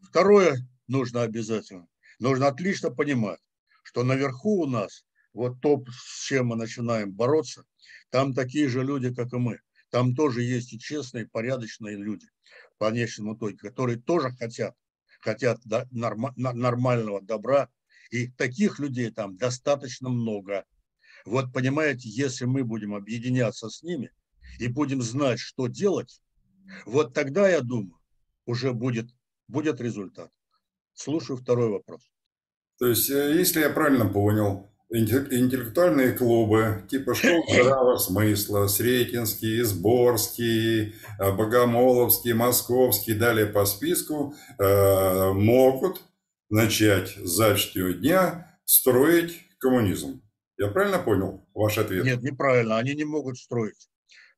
[0.01, 1.87] Второе нужно обязательно.
[2.19, 3.39] Нужно отлично понимать,
[3.83, 7.65] что наверху у нас, вот то, с чем мы начинаем бороться,
[8.09, 9.59] там такие же люди, как и мы.
[9.89, 12.27] Там тоже есть и честные, порядочные люди,
[12.75, 14.75] в конечном итоге, которые тоже хотят,
[15.19, 15.59] хотят
[15.91, 17.69] норма, нормального добра.
[18.13, 20.63] И таких людей там достаточно много.
[21.25, 24.11] Вот понимаете, если мы будем объединяться с ними–
[24.59, 26.21] и будем знать, что делать,
[26.85, 27.97] вот тогда, я думаю,
[28.45, 29.07] уже будет,
[29.47, 30.29] будет результат.
[30.93, 32.01] Слушаю второй вопрос.
[32.79, 40.93] То есть, э, если я правильно понял, интеллектуальные клубы типа школ здравого смысла, Сретенский, Сборский,
[41.19, 46.01] э, Богомоловский, Московский, далее по списку, э, могут
[46.53, 50.21] начать с завтрашнего дня строить коммунизм.
[50.57, 52.05] Я правильно понял ваш ответ?
[52.05, 52.77] Нет, неправильно.
[52.77, 53.89] Они не могут строить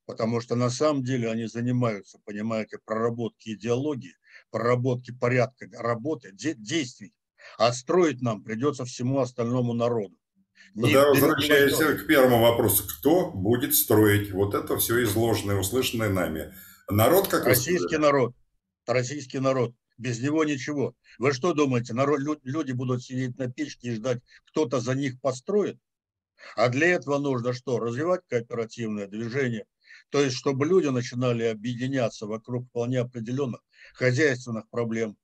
[0.05, 4.15] потому что на самом деле они занимаются, понимаете, проработки идеологии,
[4.51, 7.13] проработки порядка работы, де действий.
[7.57, 10.15] А строить нам придется всему остальному народу.
[10.79, 16.53] Тогда возвращаясь к первому вопросу, кто будет строить вот это все изложенное, услышанное нами?
[16.89, 18.33] Народ, как Российский народ.
[18.87, 19.73] Российский народ.
[19.97, 20.95] Без него ничего.
[21.19, 25.79] Вы что думаете, народ, люди будут сидеть на печке и ждать, кто-то за них построит?
[26.55, 27.79] А для этого нужно что?
[27.79, 29.65] Развивать кооперативное движение,
[30.09, 33.61] то есть, чтобы люди начинали объединяться вокруг вполне определенных
[33.93, 35.17] хозяйственных проблем.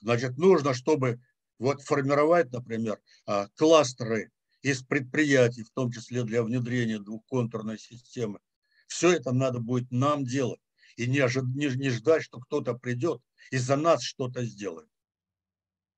[0.00, 1.20] Значит, нужно, чтобы
[1.58, 4.30] вот формировать, например, а, кластеры
[4.62, 8.38] из предприятий, в том числе для внедрения двухконтурной системы.
[8.86, 10.60] Все это надо будет нам делать.
[10.96, 14.88] И не, ожид, не, не ждать, что кто-то придет и за нас что-то сделают.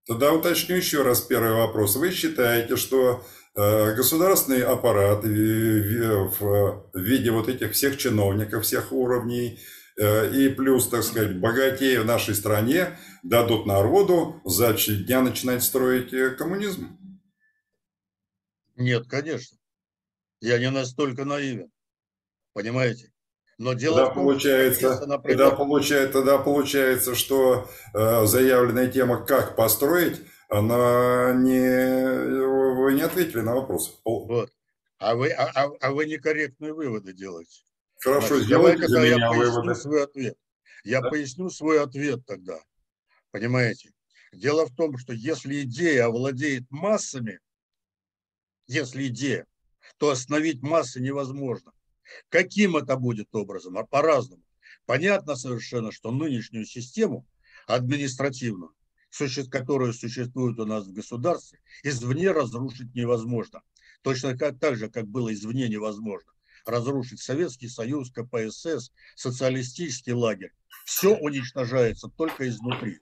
[0.06, 1.96] Тогда уточню еще раз первый вопрос.
[1.96, 3.24] Вы считаете, что
[3.54, 5.28] э, государственный аппарат в
[6.94, 9.60] виде вот этих всех чиновников, всех уровней,
[9.96, 16.12] э, и плюс, так сказать, богатеи в нашей стране дадут народу за дня начинать строить
[16.12, 16.98] э, коммунизм?
[18.74, 19.56] Нет, конечно.
[20.40, 21.70] Я не настолько наивен.
[22.52, 23.11] Понимаете?
[23.62, 25.38] Но дело тогда в том, получается, что, например...
[25.38, 32.74] тогда, получается, тогда получается, что э, заявленная тема «как построить», она не...
[32.74, 34.00] Вы не ответили на вопрос.
[34.04, 34.50] Вот.
[34.98, 37.60] А вы, а, а, а вы некорректные выводы делаете.
[38.00, 39.76] Хорошо, Значит, сделайте за меня я выводы.
[39.76, 40.36] Свой ответ.
[40.82, 41.10] Я да?
[41.10, 42.58] поясню свой ответ тогда.
[43.30, 43.92] Понимаете?
[44.32, 47.38] Дело в том, что если идея овладеет массами,
[48.66, 49.46] если идея,
[49.98, 51.72] то остановить массы невозможно.
[52.28, 53.78] Каким это будет образом?
[53.78, 54.42] А по-разному.
[54.86, 57.26] Понятно совершенно, что нынешнюю систему
[57.66, 58.74] административную,
[59.50, 63.62] которая существует у нас в государстве, извне разрушить невозможно.
[64.02, 66.32] Точно как, так же, как было извне невозможно
[66.64, 70.52] разрушить Советский Союз, КПСС, социалистический лагерь.
[70.84, 73.00] Все уничтожается только изнутри.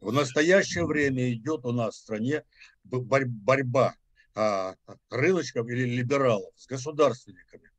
[0.00, 2.44] В настоящее время идет у нас в стране
[2.84, 3.94] борьба
[4.34, 4.74] а,
[5.10, 7.70] рыночков или либералов с государственниками.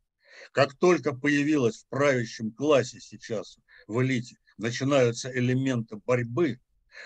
[0.51, 6.59] Как только появилась в правящем классе сейчас, в элите, начинаются элементы борьбы,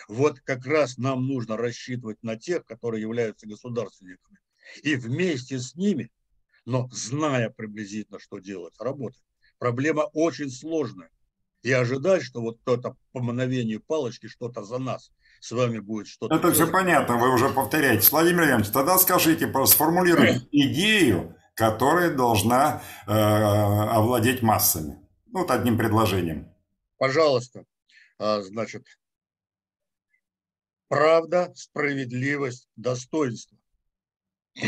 [0.07, 4.37] вот как раз нам нужно рассчитывать на тех, которые являются государственниками.
[4.83, 6.11] И вместе с ними,
[6.65, 9.23] но зная приблизительно, что делать, работать.
[9.57, 11.09] Проблема очень сложная.
[11.63, 16.35] И ожидать, что вот кто-то по мановению палочки что-то за нас с вами будет что-то
[16.35, 16.55] Это делать.
[16.55, 18.07] все понятно, вы уже повторяете.
[18.11, 24.99] Владимир Ильич, тогда скажите, сформулируйте идею, которая должна э, овладеть массами.
[25.33, 26.53] Вот одним предложением.
[26.97, 27.65] Пожалуйста.
[28.19, 28.85] А, значит,
[30.87, 33.57] правда, справедливость, достоинство.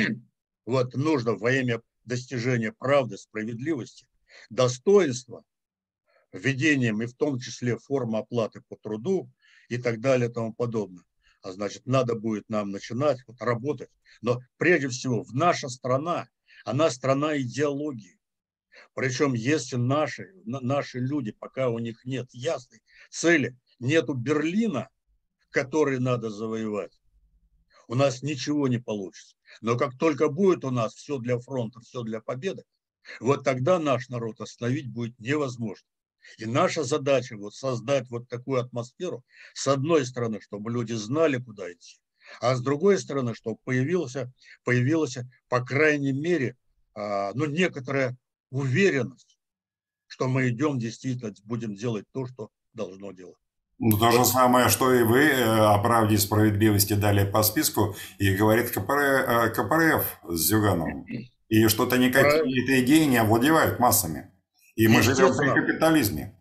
[0.66, 4.06] Вот нужно во имя достижения правды, справедливости,
[4.52, 5.44] достоинства,
[6.32, 9.32] введением и в том числе формы оплаты по труду
[9.68, 11.06] и так далее и тому подобное.
[11.42, 13.90] А значит, надо будет нам начинать вот, работать.
[14.22, 16.28] Но прежде всего, в наша страна
[16.66, 18.20] она страна идеологии.
[18.94, 24.90] Причем, если наши, наши люди, пока у них нет ясной цели, нету Берлина,
[25.50, 27.00] который надо завоевать,
[27.88, 29.36] у нас ничего не получится.
[29.62, 32.64] Но как только будет у нас все для фронта, все для победы,
[33.20, 35.88] вот тогда наш народ остановить будет невозможно.
[36.38, 41.72] И наша задача вот создать вот такую атмосферу, с одной стороны, чтобы люди знали, куда
[41.72, 42.00] идти,
[42.42, 44.32] а с другой стороны, чтобы появился,
[44.64, 45.18] появилась,
[45.48, 46.56] по крайней мере,
[46.96, 48.18] а, ну, некоторая
[48.52, 49.38] уверенность,
[50.08, 53.38] что мы идем, действительно будем делать то, что должно делать.
[53.80, 57.96] Ну, то же самое, что и вы э, о правде и справедливости дали по списку,
[58.18, 61.06] и говорит КПР, э, КПРФ с Зюгановым.
[61.48, 64.32] И что-то никакие эти идеи не овладевают массами.
[64.76, 66.38] И мы живем при капитализме.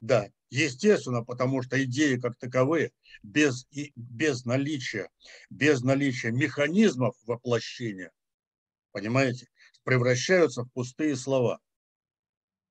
[0.00, 2.92] Да, естественно, потому что идеи как таковые
[3.22, 5.10] без, без, наличия,
[5.50, 8.12] без наличия механизмов воплощения,
[8.92, 9.48] понимаете,
[9.84, 11.60] превращаются в пустые слова.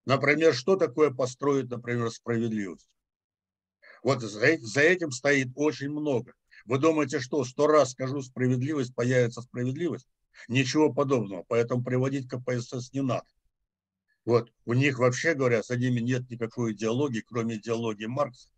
[0.05, 2.89] Например, что такое построить, например, справедливость?
[4.03, 6.34] Вот за, за этим стоит очень много.
[6.65, 10.07] Вы думаете, что сто раз скажу справедливость, появится справедливость?
[10.47, 11.43] Ничего подобного.
[11.47, 13.26] Поэтому приводить КПСС не надо.
[14.26, 18.49] Вот у них вообще говоря, с ними нет никакой идеологии, кроме идеологии Маркса,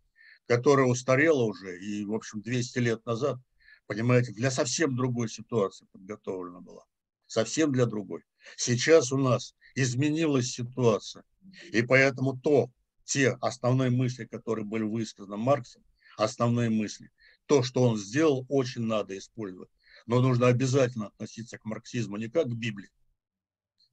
[0.48, 3.38] которая устарела уже и, в общем, 200 лет назад,
[3.86, 6.86] понимаете, для совсем другой ситуации подготовлена была.
[7.26, 8.24] Совсем для другой.
[8.56, 11.26] Сейчас у нас изменилась ситуация.
[11.74, 12.72] И поэтому то,
[13.04, 15.84] те основные мысли, которые были высказаны Марксом,
[16.18, 17.12] основные мысли,
[17.46, 19.70] то, что он сделал, очень надо использовать.
[20.06, 22.90] Но нужно обязательно относиться к марксизму не как к Библии,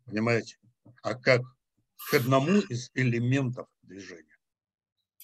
[0.04, 0.58] понимаете,
[1.02, 1.42] а как
[2.10, 4.24] к одному из элементов движения.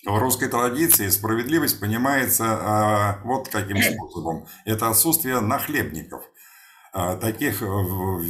[0.06, 4.46] В русской традиции справедливость понимается а, вот каким способом.
[4.64, 6.24] Это отсутствие нахлебников–
[6.92, 8.20] таких в,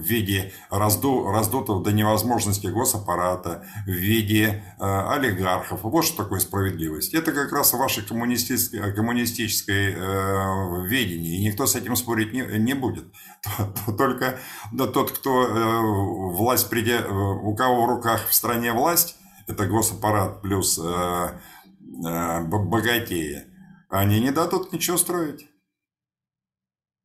[0.00, 5.82] виде разду, раздутого до невозможности госаппарата, в виде э, олигархов.
[5.82, 7.14] Вот что такое справедливость.
[7.14, 12.74] Это как раз ваше коммунистическое, коммунистическое э, видение, и никто с этим спорить не, не
[12.74, 13.06] будет.
[13.98, 14.38] Только
[14.76, 20.78] тот, кто э, власть, придя, у кого в руках в стране власть, это госаппарат плюс
[20.78, 23.44] э, э, богатеи,
[23.88, 25.49] они не дадут ничего строить.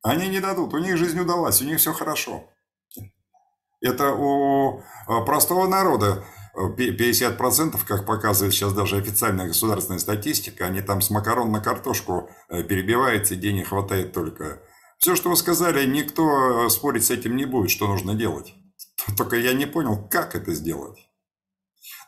[0.06, 2.48] Они не дадут, у них жизнь удалась, у них все хорошо.
[3.80, 4.80] Это у
[5.26, 6.24] простого народа
[6.56, 12.62] 50%, как показывает сейчас даже официальная государственная статистика, они там с макарон на картошку э,
[12.62, 14.62] перебиваются, денег хватает только.
[14.98, 18.54] Все, что вы сказали, никто спорить с этим не будет, что нужно делать.
[19.16, 21.05] Только я не понял, как это сделать.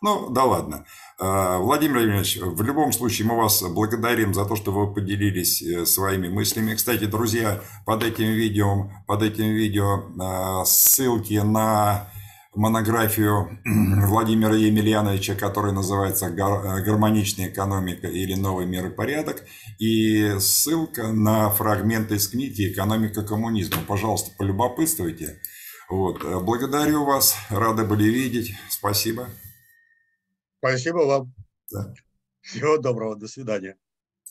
[0.01, 0.85] Ну, да ладно.
[1.19, 5.85] А, Владимир Владимирович, в любом случае мы вас благодарим за то, что вы поделились э,
[5.87, 6.75] своими мыслями.
[6.75, 12.09] Кстати, друзья, под этим видео, под этим видео а, ссылки на
[12.55, 19.45] монографию Владимира Емельяновича, которая называется «Гармоничная экономика или новый мир и порядок»,
[19.79, 23.79] и ссылка на фрагменты из книги «Экономика коммунизма».
[23.87, 25.41] Пожалуйста, полюбопытствуйте.
[25.89, 26.23] Вот.
[26.43, 28.55] Благодарю вас, рады были видеть.
[28.69, 29.29] Спасибо.
[30.59, 31.35] Спасибо вам.
[31.71, 31.95] Да.
[32.41, 33.77] Всего доброго, до свидания.